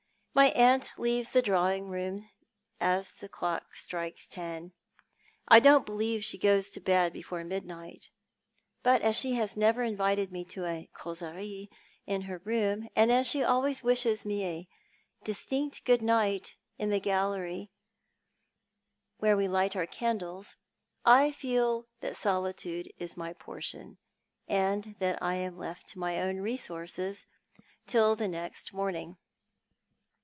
[0.33, 2.29] My aunt leaves the drawing room
[2.79, 4.71] as the clock strikes ten.
[5.49, 8.09] I don't believe she goes to bed before mid niglit,
[8.81, 11.69] but as she has never invited me to a" causerie"
[12.07, 14.69] in her room, and as she always wishes me a
[15.25, 17.69] distinct good night in tbe gallery
[19.17, 20.55] where we light our candles,
[21.03, 23.97] I feel that solitude is my portion,
[24.47, 27.27] and that I am left to my own resources
[27.85, 29.17] till the next morning.